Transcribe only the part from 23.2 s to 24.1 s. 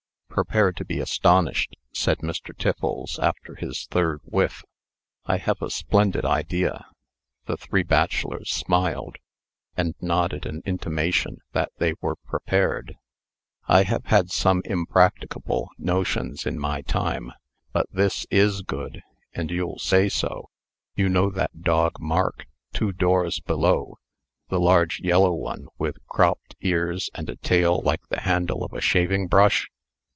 below